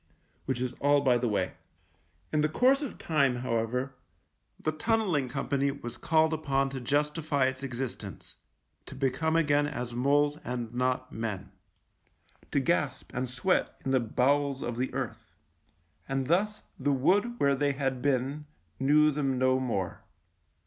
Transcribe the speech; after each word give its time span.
Which 0.45 0.59
is 0.59 0.73
all 0.79 1.01
by 1.01 1.19
the 1.19 1.27
way. 1.27 1.51
In 2.33 2.41
the 2.41 2.49
course 2.49 2.81
of 2.81 2.97
time, 2.97 3.35
however, 3.35 3.93
the 4.59 4.71
Tunnel 4.71 5.09
ling 5.09 5.29
Company 5.29 5.69
was 5.69 5.95
called 5.95 6.33
upon 6.33 6.71
to 6.71 6.81
justify 6.81 7.45
its 7.45 7.61
existence— 7.61 8.35
to 8.87 8.95
become 8.95 9.35
again 9.35 9.67
as 9.67 9.93
moles 9.93 10.37
and 10.43 10.73
not 10.73 11.11
men, 11.11 11.51
to 12.51 12.59
gasp 12.59 13.11
and 13.13 13.29
sweat 13.29 13.79
in 13.85 13.91
the 13.91 13.99
bowels 13.99 14.63
of 14.63 14.77
the 14.77 14.91
earth— 14.91 15.35
and 16.09 16.25
thus 16.25 16.63
the 16.79 16.91
wood 16.91 17.39
where 17.39 17.53
they 17.53 17.73
had 17.73 18.01
been 18.01 18.47
knew 18.79 19.11
them 19.11 19.37
no 19.37 19.59
more. 19.59 20.01